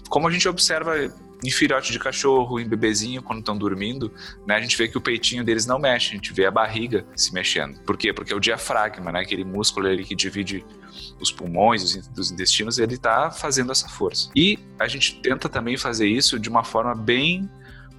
Como 0.10 0.28
a 0.28 0.32
gente 0.32 0.48
observa 0.48 0.94
em 1.44 1.52
filhote 1.52 1.92
de 1.92 2.00
cachorro, 2.00 2.60
em 2.60 2.68
bebezinho, 2.68 3.22
quando 3.22 3.40
estão 3.40 3.58
dormindo, 3.58 4.12
né? 4.48 4.56
A 4.56 4.62
gente 4.62 4.78
vê 4.78 4.88
que 4.88 4.98
o 4.98 5.02
peitinho 5.02 5.44
deles 5.44 5.66
não 5.66 5.78
mexe, 5.78 6.12
a 6.12 6.16
gente 6.16 6.32
vê 6.34 6.46
a 6.46 6.52
barriga 6.52 7.06
se 7.16 7.34
mexendo. 7.34 7.80
Por 7.82 7.98
quê? 7.98 8.14
Porque 8.14 8.32
é 8.32 8.36
o 8.36 8.40
diafragma, 8.40 9.12
né? 9.12 9.20
Aquele 9.20 9.44
músculo 9.44 9.88
ali 9.88 10.04
que 10.04 10.16
divide 10.16 10.66
os 11.20 11.32
pulmões, 11.32 11.84
os, 11.84 12.08
dos 12.08 12.32
intestinos, 12.32 12.80
ele 12.80 12.96
está 12.96 13.30
fazendo 13.30 13.72
essa 13.72 13.90
força. 13.90 14.30
E 14.36 14.58
a 14.80 14.88
gente 14.88 15.20
tenta 15.22 15.50
também 15.50 15.78
fazer 15.78 16.08
isso 16.08 16.40
de 16.40 16.50
uma 16.50 16.64
forma 16.64 16.96
bem 16.96 17.50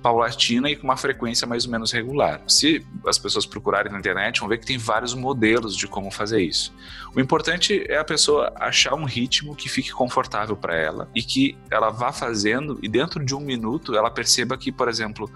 paulatina 0.05 0.69
e 0.69 0.77
com 0.77 0.85
uma 0.85 0.99
frequência 0.99 1.47
mais 1.47 1.65
ou 1.65 1.73
menos 1.73 1.91
regular. 1.91 2.43
Se 2.47 2.87
as 3.07 3.17
pessoas 3.17 3.47
procurarem 3.47 3.91
na 3.91 3.99
internet, 3.99 4.39
vão 4.39 4.51
ver 4.51 4.59
que 4.59 4.67
tem 4.67 4.77
vários 4.77 5.15
modelos 5.15 5.75
de 5.75 5.89
como 5.89 6.11
fazer 6.11 6.43
isso. 6.43 6.75
O 7.17 7.21
importante 7.21 7.83
é 7.89 7.97
a 7.97 8.05
pessoa 8.05 8.53
achar 8.57 8.93
um 8.93 9.07
ritmo 9.07 9.57
que 9.57 9.67
fique 9.67 9.91
confortável 9.91 10.55
para 10.55 10.77
ela 10.77 11.09
e 11.15 11.23
que 11.23 11.57
ela 11.71 11.89
vá 11.89 12.13
fazendo 12.13 12.79
e 12.83 12.89
dentro 12.89 13.25
de 13.25 13.35
um 13.35 13.41
minuto 13.41 13.97
ela 13.97 14.11
perceba 14.11 14.59
que, 14.59 14.71
por 14.71 14.91
exemplo, 14.91 15.31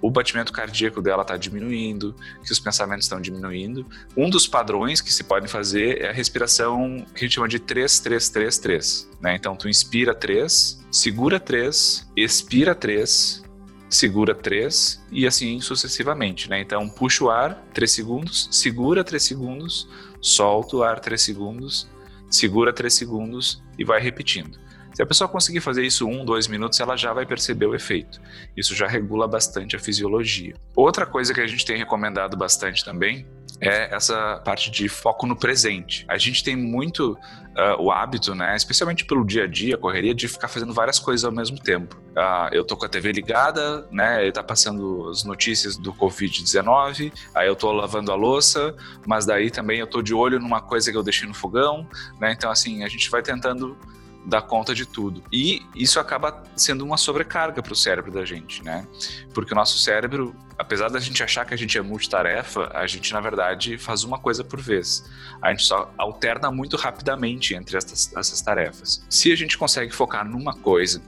o 0.00 0.10
batimento 0.10 0.54
cardíaco 0.54 1.02
dela 1.02 1.20
está 1.20 1.36
diminuindo, 1.36 2.14
que 2.42 2.50
os 2.50 2.58
pensamentos 2.58 3.04
estão 3.04 3.20
diminuindo. 3.20 3.84
Um 4.16 4.30
dos 4.30 4.46
padrões 4.46 5.02
que 5.02 5.12
se 5.12 5.22
podem 5.22 5.50
fazer 5.50 6.00
é 6.00 6.08
a 6.08 6.12
respiração 6.12 7.04
que 7.14 7.24
a 7.24 7.28
gente 7.28 7.34
chama 7.34 7.48
de 7.48 7.60
3-3-3-3. 7.60 9.06
Né? 9.20 9.34
Então, 9.34 9.54
tu 9.54 9.68
inspira 9.68 10.14
3, 10.14 10.86
segura 10.90 11.38
3, 11.38 12.10
expira 12.16 12.74
3, 12.74 13.47
segura 13.88 14.34
3 14.34 15.04
e 15.10 15.26
assim 15.26 15.60
sucessivamente, 15.60 16.48
né? 16.50 16.60
Então 16.60 16.88
puxa 16.88 17.24
o 17.24 17.30
ar 17.30 17.54
3 17.72 17.90
segundos, 17.90 18.48
segura 18.50 19.02
3 19.02 19.22
segundos, 19.22 19.88
solta 20.20 20.76
o 20.76 20.82
ar 20.82 21.00
3 21.00 21.20
segundos, 21.20 21.88
segura 22.30 22.72
3 22.72 22.92
segundos 22.92 23.62
e 23.78 23.84
vai 23.84 24.00
repetindo. 24.00 24.58
Se 24.98 25.02
a 25.02 25.06
pessoa 25.06 25.28
conseguir 25.28 25.60
fazer 25.60 25.84
isso 25.84 26.08
um, 26.08 26.24
dois 26.24 26.48
minutos, 26.48 26.80
ela 26.80 26.96
já 26.96 27.12
vai 27.12 27.24
perceber 27.24 27.66
o 27.66 27.74
efeito. 27.74 28.20
Isso 28.56 28.74
já 28.74 28.88
regula 28.88 29.28
bastante 29.28 29.76
a 29.76 29.78
fisiologia. 29.78 30.56
Outra 30.74 31.06
coisa 31.06 31.32
que 31.32 31.40
a 31.40 31.46
gente 31.46 31.64
tem 31.64 31.76
recomendado 31.76 32.36
bastante 32.36 32.84
também 32.84 33.24
é 33.60 33.94
essa 33.94 34.40
parte 34.44 34.70
de 34.70 34.88
foco 34.88 35.26
no 35.26 35.36
presente. 35.36 36.04
A 36.08 36.16
gente 36.16 36.44
tem 36.44 36.56
muito 36.56 37.12
uh, 37.12 37.82
o 37.82 37.90
hábito, 37.90 38.34
né, 38.34 38.54
especialmente 38.54 39.04
pelo 39.04 39.24
dia 39.24 39.44
a 39.44 39.46
dia, 39.46 39.76
correria, 39.76 40.14
de 40.14 40.28
ficar 40.28 40.48
fazendo 40.48 40.72
várias 40.72 40.98
coisas 40.98 41.24
ao 41.24 41.32
mesmo 41.32 41.58
tempo. 41.58 41.96
Uh, 42.10 42.52
eu 42.52 42.64
tô 42.64 42.76
com 42.76 42.86
a 42.86 42.88
TV 42.88 43.12
ligada, 43.12 43.86
né, 43.90 44.22
ele 44.22 44.32
tá 44.32 44.42
passando 44.42 45.08
as 45.08 45.24
notícias 45.24 45.76
do 45.76 45.92
Covid-19, 45.92 47.12
aí 47.34 47.48
eu 47.48 47.56
tô 47.56 47.72
lavando 47.72 48.12
a 48.12 48.14
louça, 48.14 48.74
mas 49.06 49.26
daí 49.26 49.50
também 49.50 49.80
eu 49.80 49.86
tô 49.86 50.02
de 50.02 50.14
olho 50.14 50.38
numa 50.38 50.60
coisa 50.60 50.90
que 50.90 50.96
eu 50.96 51.02
deixei 51.02 51.26
no 51.26 51.34
fogão, 51.34 51.86
né, 52.20 52.32
então 52.32 52.50
assim, 52.50 52.84
a 52.84 52.88
gente 52.88 53.10
vai 53.10 53.22
tentando 53.22 53.76
dar 54.24 54.42
conta 54.42 54.74
de 54.74 54.84
tudo. 54.84 55.22
E 55.32 55.62
isso 55.74 55.98
acaba 55.98 56.42
sendo 56.54 56.84
uma 56.84 56.96
sobrecarga 56.96 57.62
para 57.62 57.72
o 57.72 57.76
cérebro 57.76 58.12
da 58.12 58.24
gente, 58.26 58.62
né? 58.62 58.86
Porque 59.32 59.52
o 59.52 59.56
nosso 59.56 59.78
cérebro, 59.78 60.34
apesar 60.68 60.90
da 60.90 61.00
gente 61.00 61.22
achar 61.22 61.46
que 61.46 61.54
a 61.54 61.56
gente 61.56 61.78
é 61.78 61.80
multitarefa, 61.80 62.70
a 62.74 62.86
gente 62.86 63.10
na 63.14 63.22
verdade 63.22 63.78
faz 63.78 64.04
uma 64.04 64.18
coisa 64.18 64.44
por 64.44 64.60
vez. 64.60 65.02
A 65.40 65.48
gente 65.48 65.62
só 65.62 65.90
alterna 65.96 66.50
muito 66.50 66.76
rapidamente 66.76 67.54
entre 67.54 67.78
essas, 67.78 68.14
essas 68.14 68.42
tarefas. 68.42 69.02
Se 69.08 69.32
a 69.32 69.36
gente 69.36 69.56
consegue 69.56 69.90
focar 69.90 70.28
numa 70.28 70.52
coisa 70.52 71.00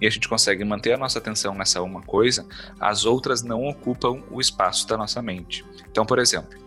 e 0.00 0.06
a 0.06 0.10
gente 0.10 0.26
consegue 0.26 0.64
manter 0.64 0.94
a 0.94 0.96
nossa 0.96 1.18
atenção 1.18 1.54
nessa 1.54 1.82
uma 1.82 2.00
coisa, 2.00 2.46
as 2.80 3.04
outras 3.04 3.42
não 3.42 3.64
ocupam 3.64 4.22
o 4.30 4.40
espaço 4.40 4.88
da 4.88 4.96
nossa 4.96 5.20
mente. 5.20 5.62
Então, 5.90 6.06
por 6.06 6.18
exemplo, 6.18 6.58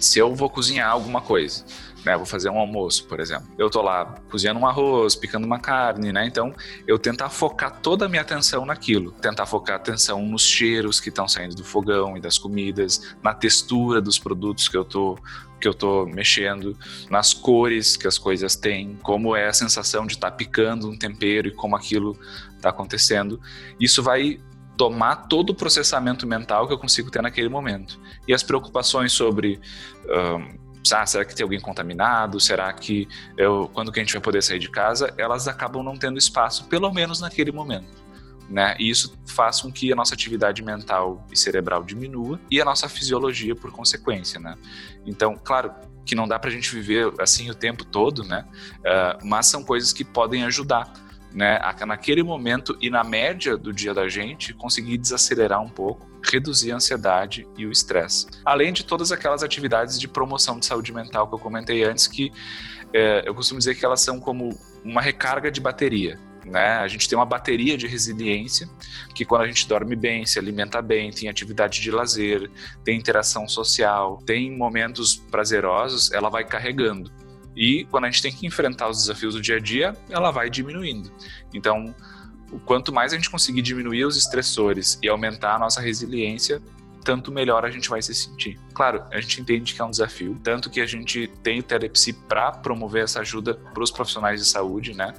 se 0.00 0.18
eu 0.18 0.34
vou 0.34 0.48
cozinhar 0.48 0.90
alguma 0.90 1.20
coisa, 1.20 1.66
né? 2.04 2.16
Vou 2.16 2.26
fazer 2.26 2.50
um 2.50 2.58
almoço, 2.58 3.06
por 3.06 3.20
exemplo. 3.20 3.48
Eu 3.58 3.70
tô 3.70 3.82
lá 3.82 4.04
cozinhando 4.30 4.60
um 4.60 4.66
arroz, 4.66 5.14
picando 5.14 5.46
uma 5.46 5.58
carne, 5.58 6.12
né? 6.12 6.26
Então, 6.26 6.54
eu 6.86 6.98
tentar 6.98 7.28
focar 7.28 7.80
toda 7.80 8.06
a 8.06 8.08
minha 8.08 8.22
atenção 8.22 8.64
naquilo. 8.64 9.12
Tentar 9.12 9.46
focar 9.46 9.76
a 9.76 9.76
atenção 9.76 10.22
nos 10.22 10.42
cheiros 10.42 11.00
que 11.00 11.08
estão 11.08 11.28
saindo 11.28 11.54
do 11.54 11.64
fogão 11.64 12.16
e 12.16 12.20
das 12.20 12.38
comidas, 12.38 13.14
na 13.22 13.34
textura 13.34 14.00
dos 14.00 14.18
produtos 14.18 14.68
que 14.68 14.76
eu 14.76 14.84
tô 14.84 15.18
que 15.60 15.68
eu 15.68 15.74
tô 15.74 16.06
mexendo, 16.06 16.74
nas 17.10 17.34
cores 17.34 17.94
que 17.94 18.06
as 18.06 18.16
coisas 18.16 18.56
têm, 18.56 18.98
como 19.02 19.36
é 19.36 19.46
a 19.46 19.52
sensação 19.52 20.06
de 20.06 20.14
estar 20.14 20.30
tá 20.30 20.36
picando 20.36 20.88
um 20.88 20.96
tempero 20.96 21.48
e 21.48 21.50
como 21.50 21.76
aquilo 21.76 22.18
está 22.56 22.70
acontecendo. 22.70 23.38
Isso 23.78 24.02
vai 24.02 24.40
tomar 24.74 25.28
todo 25.28 25.50
o 25.50 25.54
processamento 25.54 26.26
mental 26.26 26.66
que 26.66 26.72
eu 26.72 26.78
consigo 26.78 27.10
ter 27.10 27.20
naquele 27.20 27.50
momento. 27.50 28.00
E 28.26 28.32
as 28.32 28.42
preocupações 28.42 29.12
sobre 29.12 29.60
ah, 30.92 31.06
será 31.06 31.24
que 31.24 31.34
tem 31.34 31.44
alguém 31.44 31.60
contaminado? 31.60 32.40
Será 32.40 32.72
que 32.72 33.06
eu, 33.36 33.70
quando 33.72 33.92
que 33.92 34.00
a 34.00 34.02
gente 34.02 34.12
vai 34.12 34.22
poder 34.22 34.42
sair 34.42 34.58
de 34.58 34.70
casa? 34.70 35.12
Elas 35.18 35.46
acabam 35.46 35.82
não 35.82 35.96
tendo 35.96 36.18
espaço, 36.18 36.64
pelo 36.64 36.92
menos 36.92 37.20
naquele 37.20 37.52
momento. 37.52 38.00
Né? 38.48 38.74
E 38.80 38.90
isso 38.90 39.16
faz 39.26 39.60
com 39.60 39.70
que 39.70 39.92
a 39.92 39.96
nossa 39.96 40.14
atividade 40.14 40.62
mental 40.62 41.24
e 41.30 41.38
cerebral 41.38 41.84
diminua 41.84 42.40
e 42.50 42.60
a 42.60 42.64
nossa 42.64 42.88
fisiologia 42.88 43.54
por 43.54 43.70
consequência, 43.70 44.40
né? 44.40 44.56
Então, 45.06 45.36
claro 45.36 45.72
que 46.04 46.16
não 46.16 46.26
dá 46.26 46.36
para 46.36 46.50
a 46.50 46.52
gente 46.52 46.74
viver 46.74 47.12
assim 47.20 47.48
o 47.48 47.54
tempo 47.54 47.84
todo, 47.84 48.24
né? 48.24 48.44
Uh, 48.78 49.24
mas 49.24 49.46
são 49.46 49.62
coisas 49.62 49.92
que 49.92 50.04
podem 50.04 50.42
ajudar 50.42 50.92
né, 51.32 51.60
naquele 51.86 52.22
momento 52.22 52.76
e 52.80 52.90
na 52.90 53.04
média 53.04 53.56
do 53.56 53.72
dia 53.72 53.94
da 53.94 54.08
gente, 54.08 54.52
conseguir 54.52 54.98
desacelerar 54.98 55.62
um 55.62 55.68
pouco, 55.68 56.08
reduzir 56.22 56.72
a 56.72 56.76
ansiedade 56.76 57.46
e 57.56 57.66
o 57.66 57.72
estresse. 57.72 58.26
Além 58.44 58.72
de 58.72 58.84
todas 58.84 59.12
aquelas 59.12 59.42
atividades 59.42 59.98
de 59.98 60.08
promoção 60.08 60.58
de 60.58 60.66
saúde 60.66 60.92
mental 60.92 61.28
que 61.28 61.34
eu 61.34 61.38
comentei 61.38 61.84
antes, 61.84 62.06
que 62.06 62.32
é, 62.92 63.22
eu 63.26 63.34
costumo 63.34 63.58
dizer 63.58 63.76
que 63.76 63.84
elas 63.84 64.00
são 64.00 64.18
como 64.18 64.50
uma 64.84 65.00
recarga 65.00 65.50
de 65.50 65.60
bateria. 65.60 66.18
Né? 66.44 66.78
A 66.78 66.88
gente 66.88 67.08
tem 67.08 67.16
uma 67.16 67.26
bateria 67.26 67.76
de 67.76 67.86
resiliência 67.86 68.68
que 69.14 69.24
quando 69.24 69.42
a 69.42 69.46
gente 69.46 69.68
dorme 69.68 69.94
bem, 69.94 70.24
se 70.26 70.38
alimenta 70.38 70.80
bem, 70.80 71.10
tem 71.10 71.28
atividade 71.28 71.80
de 71.80 71.90
lazer, 71.90 72.50
tem 72.84 72.98
interação 72.98 73.46
social, 73.46 74.18
tem 74.24 74.56
momentos 74.56 75.16
prazerosos, 75.30 76.10
ela 76.12 76.28
vai 76.28 76.44
carregando. 76.44 77.12
E 77.56 77.84
quando 77.90 78.04
a 78.04 78.10
gente 78.10 78.22
tem 78.22 78.32
que 78.32 78.46
enfrentar 78.46 78.88
os 78.88 78.98
desafios 78.98 79.34
do 79.34 79.40
dia 79.40 79.56
a 79.56 79.60
dia, 79.60 79.96
ela 80.08 80.30
vai 80.30 80.48
diminuindo. 80.48 81.12
Então, 81.52 81.94
quanto 82.64 82.92
mais 82.92 83.12
a 83.12 83.16
gente 83.16 83.30
conseguir 83.30 83.62
diminuir 83.62 84.04
os 84.04 84.16
estressores 84.16 84.98
e 85.02 85.08
aumentar 85.08 85.56
a 85.56 85.58
nossa 85.58 85.80
resiliência, 85.80 86.62
tanto 87.04 87.32
melhor 87.32 87.64
a 87.64 87.70
gente 87.70 87.88
vai 87.88 88.00
se 88.02 88.14
sentir. 88.14 88.58
Claro, 88.74 89.02
a 89.10 89.20
gente 89.20 89.40
entende 89.40 89.74
que 89.74 89.80
é 89.80 89.84
um 89.84 89.90
desafio, 89.90 90.38
tanto 90.42 90.70
que 90.70 90.80
a 90.80 90.86
gente 90.86 91.26
tem 91.42 91.60
o 91.60 91.62
Telepsi 91.62 92.12
para 92.12 92.52
promover 92.52 93.04
essa 93.04 93.20
ajuda 93.20 93.54
para 93.54 93.82
os 93.82 93.90
profissionais 93.90 94.40
de 94.40 94.46
saúde, 94.46 94.94
né? 94.94 95.14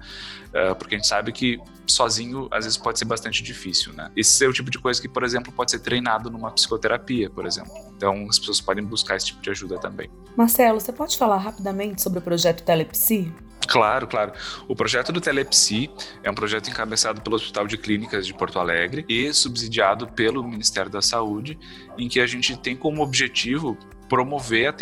Uh, 0.49 0.75
porque 0.75 0.95
a 0.95 0.97
gente 0.97 1.07
sabe 1.07 1.31
que 1.31 1.59
sozinho 1.87 2.47
às 2.51 2.65
vezes 2.65 2.77
pode 2.77 2.99
ser 2.99 3.05
bastante 3.05 3.41
difícil, 3.41 3.93
né? 3.93 4.11
Esse 4.15 4.43
é 4.43 4.47
o 4.47 4.53
tipo 4.53 4.69
de 4.69 4.79
coisa 4.79 5.01
que, 5.01 5.07
por 5.07 5.23
exemplo, 5.23 5.51
pode 5.51 5.71
ser 5.71 5.79
treinado 5.79 6.29
numa 6.29 6.51
psicoterapia, 6.51 7.29
por 7.29 7.45
exemplo. 7.45 7.71
Então 7.95 8.27
as 8.29 8.37
pessoas 8.37 8.59
podem 8.59 8.83
buscar 8.83 9.15
esse 9.15 9.27
tipo 9.27 9.41
de 9.41 9.49
ajuda 9.49 9.77
também. 9.79 10.09
Marcelo, 10.35 10.79
você 10.79 10.91
pode 10.91 11.17
falar 11.17 11.37
rapidamente 11.37 12.01
sobre 12.01 12.19
o 12.19 12.21
projeto 12.21 12.63
Telepsi? 12.63 13.33
Claro, 13.67 14.07
claro. 14.07 14.33
O 14.67 14.75
projeto 14.75 15.11
do 15.11 15.21
Telepsi 15.21 15.89
é 16.23 16.29
um 16.29 16.35
projeto 16.35 16.69
encabeçado 16.69 17.21
pelo 17.21 17.35
Hospital 17.35 17.67
de 17.67 17.77
Clínicas 17.77 18.27
de 18.27 18.33
Porto 18.33 18.59
Alegre 18.59 19.05
e 19.07 19.33
subsidiado 19.33 20.07
pelo 20.07 20.43
Ministério 20.43 20.91
da 20.91 21.01
Saúde, 21.01 21.57
em 21.97 22.09
que 22.09 22.19
a 22.19 22.27
gente 22.27 22.57
tem 22.57 22.75
como 22.75 23.01
objetivo 23.01 23.77
promover 24.09 24.75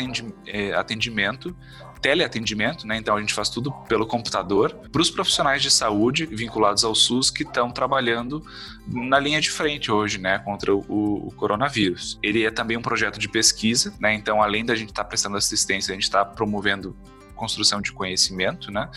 eh, 0.48 0.74
atendimento 0.74 1.56
teleatendimento, 2.02 2.88
né? 2.88 2.98
Então 2.98 3.16
a 3.16 3.20
gente 3.20 3.34
faz 3.34 3.50
tudo 3.50 3.72
pelo 3.88 4.08
computador 4.08 4.74
para 4.92 5.02
os 5.02 5.10
profissionais 5.10 5.62
de 5.62 5.70
saúde 5.70 6.26
vinculados 6.26 6.84
ao 6.84 6.96
SUS 6.96 7.30
que 7.30 7.44
estão 7.44 7.72
trabalhando 7.72 8.44
na 8.88 9.20
linha 9.20 9.42
de 9.42 9.52
frente 9.52 9.92
hoje, 9.92 10.18
né, 10.18 10.40
contra 10.40 10.74
o, 10.74 10.80
o, 11.28 11.32
coronavírus. 11.36 12.18
Ele 12.24 12.46
é 12.46 12.52
também 12.52 12.78
um 12.78 12.82
projeto 12.82 13.20
de 13.20 13.28
pesquisa, 13.28 13.94
né? 14.00 14.14
Então 14.14 14.42
além 14.42 14.66
da 14.66 14.76
gente 14.76 14.90
estar 14.90 15.04
tá 15.04 15.10
prestando 15.10 15.38
assistência, 15.38 15.92
a 15.92 15.96
gente 15.96 16.04
está 16.04 16.24
promovendo 16.24 16.96
construção 17.40 17.82
de 17.82 17.92
conhecimento, 17.92 18.72
né? 18.72 18.90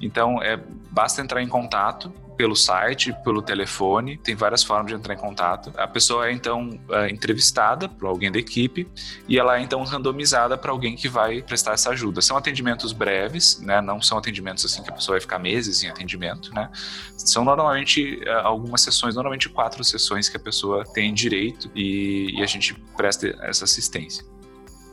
Então, 0.00 0.42
é, 0.42 0.60
basta 0.90 1.22
entrar 1.22 1.42
em 1.42 1.48
contato 1.48 2.12
pelo 2.36 2.56
site, 2.56 3.12
pelo 3.24 3.40
telefone, 3.40 4.16
tem 4.16 4.34
várias 4.34 4.62
formas 4.62 4.88
de 4.88 4.94
entrar 4.94 5.14
em 5.14 5.16
contato. 5.16 5.72
A 5.76 5.86
pessoa 5.86 6.28
é 6.28 6.32
então 6.32 6.78
é, 6.90 7.08
entrevistada 7.08 7.88
por 7.88 8.08
alguém 8.08 8.30
da 8.30 8.38
equipe 8.38 8.88
e 9.28 9.38
ela 9.38 9.58
é 9.58 9.62
então 9.62 9.82
randomizada 9.84 10.56
para 10.58 10.70
alguém 10.70 10.96
que 10.96 11.08
vai 11.08 11.42
prestar 11.42 11.72
essa 11.72 11.90
ajuda. 11.90 12.20
São 12.20 12.36
atendimentos 12.36 12.92
breves, 12.92 13.60
né? 13.60 13.80
Não 13.80 14.00
são 14.00 14.18
atendimentos 14.18 14.64
assim 14.64 14.82
que 14.82 14.90
a 14.90 14.92
pessoa 14.92 15.14
vai 15.14 15.20
ficar 15.20 15.38
meses 15.38 15.82
em 15.82 15.88
atendimento, 15.88 16.52
né? 16.52 16.68
São 17.16 17.44
normalmente 17.44 18.20
é, 18.26 18.32
algumas 18.32 18.80
sessões, 18.80 19.14
normalmente 19.14 19.48
quatro 19.48 19.82
sessões 19.84 20.28
que 20.28 20.36
a 20.36 20.40
pessoa 20.40 20.84
tem 20.84 21.14
direito 21.14 21.70
e, 21.74 22.38
e 22.38 22.42
a 22.42 22.46
gente 22.46 22.74
presta 22.96 23.28
essa 23.42 23.64
assistência. 23.64 24.33